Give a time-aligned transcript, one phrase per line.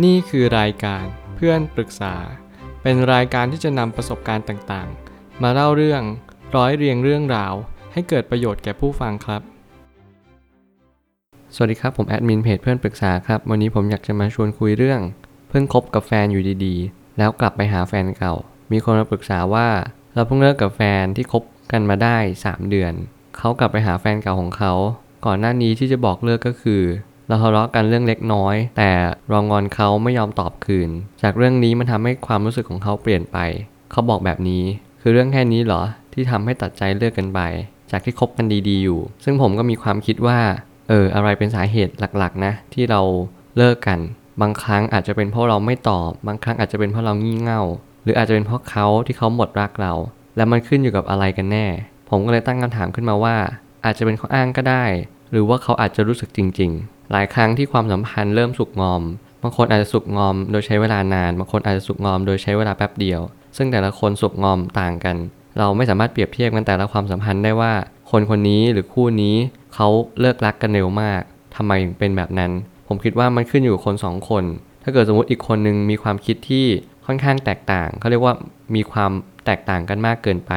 [0.00, 1.04] นี่คือรายการ
[1.36, 2.14] เพื่อนปรึกษา
[2.82, 6.02] เป็นรายการที่จะนำประสบการณ์ต่างๆ มาเล่าเรื่อง
[6.56, 7.54] ร้อยเรียงเรื่องราว
[7.92, 9.42] ให้เกิดประโยชน์แก่ผู้ฟังครับ
[11.54, 15.00] สวัสดีครับ ผมแอดมินเพจเพื่อนปรึกษาครับ วันนี้ผมอยากจะมาชวนคุยเรื่อง
[15.48, 18.34] เพิ่งคบกับแฟนอยู่ดีๆ แล้วกลับไปหาแฟนเก่า
[18.72, 19.68] มีคนมาปรึกษาว่า
[20.14, 22.16] เราเพิ่งเลิกกับแฟนที่คบกันมาได้
[22.46, 22.92] 3 เดือน
[23.36, 24.72] เขากลับไปหาแฟนเก่าของเขา
[25.26, 26.82] ก่อนหน้านี้ที่จะบอกเลิกก็คือ
[27.28, 28.90] เราทะเลาะกันเรื่องเล็กน้อย แต่
[29.32, 30.90] รองงอนเขาไม่ยอมตอบคืน
[31.22, 33.38] จากเรื่องนี้มันทำให้ความรู้สึกของเขาเปลี่ยนไป
[33.90, 34.64] เขาบอกแบบนี้
[35.00, 35.82] คือเรื่องแค่นี้เหรอ
[36.12, 37.40] ที่ทำให้ตัดใจเลิกกันไป
[37.90, 40.38] จากที่คบกันดีๆอยู่ ซึ่งผมก็มีความคิดว่า
[40.88, 43.00] เออ อะไรเป็นสาเหตุหลักๆ นะ ที่เรา
[43.56, 43.98] เลิกกัน
[44.40, 47.62] บางครั้งอาจจะเป็นเพราะเราไม่ตอบ บางครั้งอาจจะเป็นเพราะเรางี่เง่า
[48.02, 49.92] หรืออาจจะเป็นเพราะเขาที่เขาหมดรักเรา
[50.36, 51.66] แล้วมันขึ้นอยู่กับอะไรกันแน่
[52.08, 53.36] ผมก็เลยตั้งคำถามขึ้นมาว่า
[53.84, 54.84] อาจจะเป็นข้ออ้างก็ได้
[55.30, 59.02] หรือว่าเขาอาจจะรู้สึกจริง ๆ หลายครั้งที่ความสัมพันธ์เริ่มสุกงอม
[59.42, 63.20] บางคนอาจจะสุกงอมโดยใช้เวลานาน บางคนอาจจะสุกงอมโดยใช้เวลาแป๊บเดียว
[63.56, 65.16] ซึ่งแต่ละคนสุกงอมต่างกัน
[65.58, 67.72] เราไม่สามารถเปรียบเทียบกันแต่ละความสัมพันธ์ได้ว่า
[68.10, 69.36] คนคนนี้หรือคู่นี้
[69.74, 69.88] เขา
[70.20, 71.20] เลิกรักกันเร็วมาก
[71.56, 72.50] ทำไมถึงเป็นแบบนั้น
[72.88, 74.44] ผมคิดว่ามันขึ้นอยู่กับคนสองคน
[74.82, 76.66] ถ้าเกิดสมมติอีกคนนึงมีความคิดที่
[77.06, 78.34] ค่อนข้างแตกต่างเขาเรียกว่า
[78.74, 79.10] มีความ
[79.46, 80.52] แตกต่างกันมากเกินไป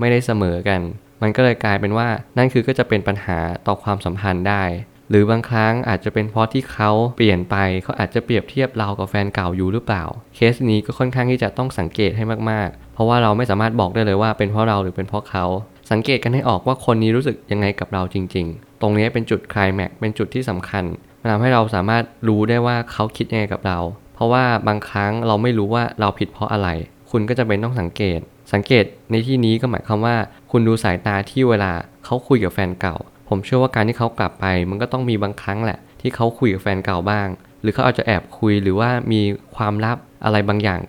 [0.00, 0.80] ไม่ได้เสมอกัน
[1.22, 4.62] มันก็เลยกลายเป็นว่านั่นคือก็จะเป็นปัญหาต่อความสัมพันธ์ได้
[5.10, 10.04] หรือบางครั้งอาจจะเป็นเพราะที่เขาเปลี่ยนไปเขาอาจจะเปรียบเทียบเรากับแฟนเก่าอยู่หรือเปล่า
[10.34, 15.44] เคสนี้ก็ค่อนข้างที่จะต้องสังเกตให้มากๆ เพราะว่าเราไม่สามารถบอกได้เลยว่าเป็นเพราะเราหรือเป็นเพราะเขา
[15.90, 20.84] สังเกตกันให้ออกว่าคนนี้รู้สึกยังไงกับเราจริง ๆ ตรงนี้เป็นจุดคลายแม็กเป็นจุดที่สำคัญ
[21.20, 23.78] มันทำให้เราสามารถรู้ได้ว่าเขาคิดยังไงกับเรา
[24.14, 26.68] เพราะว่าบางครั้งเราไม่รู้ว่าเราผิดเพราะอะไร
[27.10, 28.20] คุณก็จะเป็นต้องสังเกต
[28.52, 30.16] สังเกตในที่นี้ก็หมายความว่า
[30.50, 31.72] คุณดูสายตาที่เวลา
[32.04, 32.96] เขาคุยกับแฟนเก่า
[33.28, 37.26] ผมเชื่อว่าการที่เขากลับไป มันก็ต้องมีบางครั้งแหละ ที่เขาคุยกับแฟนเก่าบ้าง
[37.62, 39.20] หรือเขาอาจจะแอบคุยหรือว่ามี
[39.56, 40.80] ความลับอะไรบางอย่าง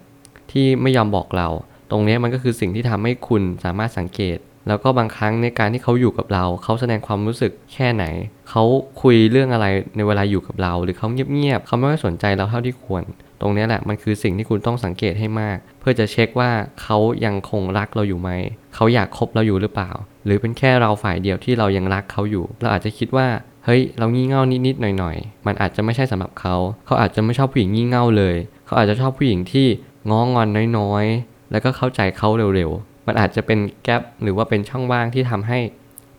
[0.51, 1.47] ที่ไม่ยอมบอกเรา
[1.91, 8.05] ตรงนี้มันก็คือสิ่งที่ทำให้คุณสามารถสังเกต แล้วก็บางครั้งในการที่เขาอยู่กับเรา เขาแสดงความรู้สึกแค่ไหน
[8.49, 8.63] เขา
[9.01, 9.65] คุยเรื่องอะไร
[9.95, 13.03] ในเวลาอยู่กับเรา หรือเขาเงียบๆเขาไม่ค่อยสนใจเราเท่าที่ควร
[13.41, 18.29] ตรงนี้แหละมันคือสิ่งที่คุณต้องสังเกตให้มาก เพื่อจะเช็คว่าเขายังคงรักเราอยู่ไหม
[18.75, 19.91] เขาอยากคบเราอยู่หรือเปล่า
[20.25, 23.27] หรือเป็นแค่เราฝ่ายเดียวที่เรายังรักเขาอยู่ เราอาจจะคิดว่า
[23.65, 26.55] เฮ้ยเรางี่เง่านิดๆหน่อยๆ มันอาจจะไม่ใช่สำหรับเขา
[26.85, 29.67] เขาอาจจะไม่ชอบผู้หญิงงี่เง่าเลย เขาอาจจะชอบผู้หญิงที่
[30.09, 35.59] ง้องอนน้อยๆ แล้วก็เข้าใจเขาเร็วๆ มันอาจจะเป็นแกลบหรือว่าเป็นช่องว่างที่ทำให้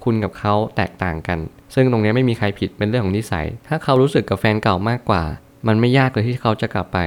[0.05, 1.39] คุณกับเขาแตกต่างกัน
[1.75, 5.23] ซึ่งตรงนี้ไม่มีใครผิดเป็นเรื่องของนิสัย ถ้าเขารู้สึกกับแฟนเก่ามากกว่า
[5.67, 6.99] มันไม่ยากเลยที่เขาจะกลับไป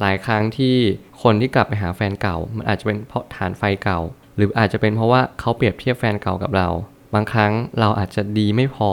[0.00, 0.76] หลายครั้งที่
[1.22, 4.00] คนที่กลับไปหาแฟนเก่า มันอาจจะเป็นเพราะฐานไฟเก่า
[4.36, 6.68] หรืออาจจะเป็นเพราะว่าเขาเปรียบเทียบแฟนเก่ากับเรา
[7.14, 8.90] บางครั้งเราอาจจะดีไม่พอ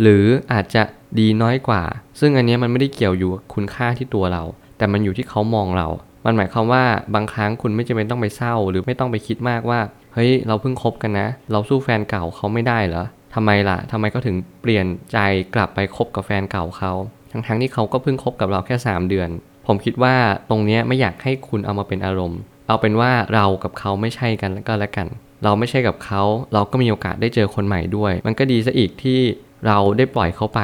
[0.00, 0.82] หรืออาจจะ
[1.18, 1.82] ดีน้อยกว่า
[2.20, 4.42] ซึ่งอันนี้มันไม่ได้เกี่ยวอยู่กับคุณค่าที่ตัวเรา
[4.78, 5.88] แต่มันอยู่ที่เขามองเรา
[6.26, 6.84] มันหมายความว่า
[7.14, 9.80] บางครั้งคุณไม่จำเป็นต้องไปเศร้า หรือไม่ต้องไปคิดมากว่า
[10.14, 15.18] เฮ้ยเราเพิ่งคบกันนะ เราสู้แฟนเก่าเขาไม่ได้เหรอทำไมล่ะทำไมเขาถึงเปลี่ยนใจ
[15.54, 16.92] กลับไปคบกับแฟนเก่าเขา
[17.32, 19.28] ทั้งๆทที่เขาก็เพิ่งคบกับเราแค่ 3 เดือน
[19.66, 20.14] ผมคิดว่า
[20.50, 25.06] ตรงนี้ไม่อยากให้คุณเอามาเป็นอารมณ์ เอาเป็นว่าเรากับเขาไม่ใช่กันก็แล้วกัน
[25.44, 26.22] เราไม่ใช่กับเขา
[26.52, 29.20] เราก็มีโอกาสได้เจอคนใหม่ด้วย มันก็ดีซะอีกที่
[29.66, 30.60] เราได้ปล่อยเขาไป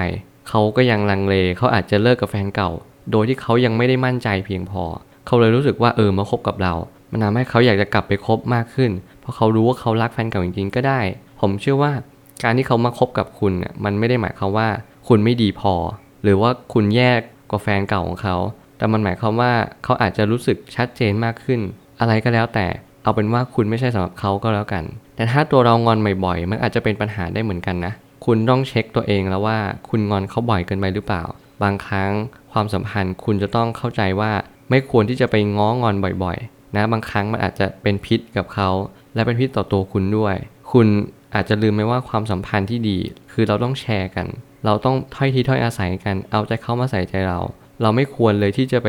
[0.48, 2.70] เขาก็ยังลังเล เขาอาจจะเลิกกับแฟนเก่า
[3.10, 4.82] โดยที่เขายังไม่ได้มั่นใจเพียงพอ
[5.26, 6.74] เขาเลยรู้สึกว่าเออมาคบกับเรา
[7.10, 11.00] มันทำให้เขาอยากจะกลับไปคบมากขึ้น เพราะเขารู้ว่าเขารักแฟนเก่าจริงๆก็ได้
[11.40, 11.92] ผมเชื่อว่า
[12.44, 14.68] การที่เขามาคบกับคุณเนี่ยมันไม่ได้หมายความว่า
[15.08, 15.74] คุณไม่ดีพอ
[16.24, 17.20] หรือว่าคุณแยก
[17.50, 18.36] กว่าแฟนเก่าของเขา
[18.76, 19.52] แต่มันหมายความว่า
[19.84, 21.60] เขาอาจจะรู้สึกชัดเจนมากขึ้น
[22.00, 22.66] อะไรก็แล้วแต่
[23.02, 24.84] เอาเป็นว่าคุณไม่ใช่สำหรับเขาก็แล้วกัน
[25.16, 27.92] แต่ถ้าตัวเรางอนบ่อยๆ มันอาจจะเป็นปัญหาได้เหมือนกันนะ
[28.24, 29.58] คุณต้องเช็คตัวเองแล้วว่า
[29.88, 31.24] คุณงอนเขาบ่อยเกินไปหรือเปล่า
[31.62, 32.10] บางครั้ง
[32.52, 34.32] ความสัมพันธ์คุณจะต้องเข้าใจว่า
[34.70, 38.70] ไม่ควรที่จะไปง้องอนบ่อยๆ นะ บางครั้งมันอาจจะเป็นพิษกับเขา
[39.14, 40.36] และเป็นพิษต่อตัวคุณด้วย
[40.72, 40.86] คุณ
[41.34, 42.98] อาจจะลืมไปว่าความสัมพันธ์ที่ดี
[43.32, 44.26] คือเราต้องแชร์กัน
[44.64, 47.40] เราต้องถ้อยทีถ้อยอาศัยกัน เอาใจเขามาใส่ใจเรา
[47.82, 48.88] เราไม่ควรเลยที่จะไป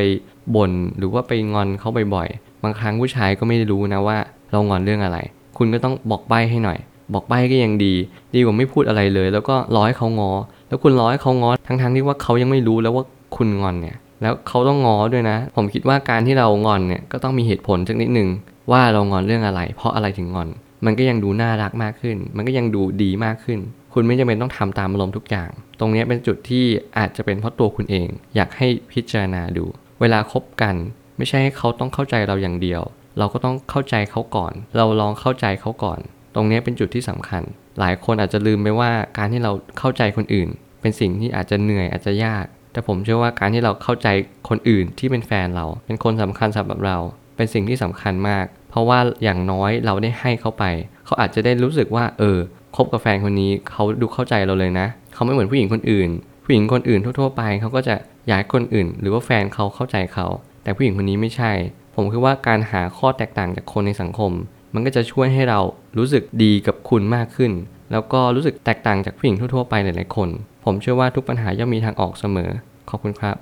[0.55, 4.17] บ่นหรือว่าไปงอนเขาบ่อยๆ บางครั้งผู้ชายก็ไม่รู้นะว่า
[4.51, 5.17] เรางอนเรื่องอะไร
[5.57, 6.77] คุณก็ต้องบอกใบ้ให้หน่อย
[7.13, 7.93] บอกใบ้ก็ยังดี
[8.33, 10.31] ดีกว่าไม่พูดอะไรเลย แล้วก็รอให้เขางอ
[10.67, 13.05] แล้วคุณรอให้เขางอ ทั้งๆที่ว่าเขายังไม่รู้แล้วว่า
[13.35, 18.29] คุณงอนเนี่ย แล้วเขาต้องงอด้วยนะ ผมคิดว่าการที่เรางอนเนี่ยก็ต้องมีเหตุผลสักนิดหนึ่ง
[18.71, 20.49] ว่าเรางอนเรื่องอะไร เพราะอะไรถึงงอน
[20.85, 23.59] มันก็ยังดูน่ารักมากขึ้น มันก็ยังดูดีมากขึ้น
[23.97, 26.65] คุณไม่จำเป็นต้องทำตามอารมณ์ทุกอย่าง ตรงนี้เป็นจุดที่
[26.97, 29.65] อาจจะเป็นเพราะตัวคุณเอง อยากให้พิจารณาดู
[30.01, 30.75] เวลาคบกัน
[31.17, 32.81] ไม่ใช่ให้เขาต้องเข้าใจเราอย่างเดียว
[33.17, 35.99] เราก็ต้องเข้าใจเขาก่อน เราลองเข้าใจเขาก่อน
[36.35, 37.43] ตรงนี้เป็นจุดที่สำคัญ
[37.79, 40.49] หลายคนอาจจะลืมไปว่าการที่เราเข้าใจคนอื่น
[40.81, 44.07] เป็นสิ่งที่อาจจะเหนื่อยอาจจะยาก แต่ผมเชื่อว่าการที่เราเข้าใจ
[44.49, 46.97] คนอื่นที่เป็นแฟนเรา เป็นคนสำคัญสำหรับเรา
[47.35, 50.65] เป็นสิ่งที่สำคัญมาก เพราะว่าอย่างน้อยเราได้ให้เขาไป
[51.05, 52.37] เขาอาจจะได้รู้สึกว่า เออ
[52.75, 56.09] คบกับแฟนคนนี้เขาดูเข้าใจเราเลยนะ เขาไม่เหมือนผู้หญิงคนอื่น
[56.43, 57.95] ผู้หญิงคนอื่นทั่วๆไปเขาก็จะ
[58.27, 60.27] อยากคนอื่น หรือว่าแฟนเขาเข้าใจเขา
[60.63, 61.51] แต่ผู้หญิงคนนี้ไม่ใช่
[61.95, 64.31] ผมคิดว่าการหาข้อแตกต่างจากคนในสังคม
[64.73, 65.59] มันก็จะช่วยให้เรา
[65.97, 67.51] รู้สึกดีกับคุณมากขึ้น
[67.91, 70.29] แล้วก็รู้สึกแตกต่างจากผู้หญิงทั่วๆไปหลายๆคน
[70.63, 72.49] ผมเชื่อว่าทุกปัญหาย่อมมีทางออกเสมอ
[72.89, 73.35] ขอบคุณครับ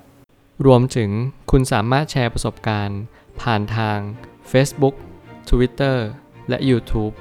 [0.65, 1.09] รวมถึง
[1.51, 2.99] คุณสามารถแชร์ประสบการณ์
[3.41, 3.97] ผ่านทาง
[4.51, 4.95] Facebook
[5.49, 5.97] Twitter
[6.49, 7.13] และ YouTube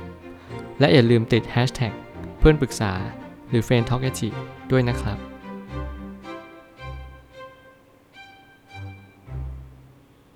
[0.81, 1.93] และอย่าลืมติด Hashtag
[2.43, 2.93] เพื่อนปรึกษา
[3.49, 4.11] หรือ f r ร e n d t a l k a
[4.71, 5.32] ด้วยนะครับ